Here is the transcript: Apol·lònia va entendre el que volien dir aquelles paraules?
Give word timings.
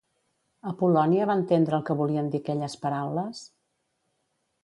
Apol·lònia 0.69 1.27
va 1.31 1.35
entendre 1.39 1.77
el 1.79 1.85
que 1.89 1.97
volien 2.01 2.31
dir 2.35 2.41
aquelles 2.43 2.77
paraules? 2.87 3.45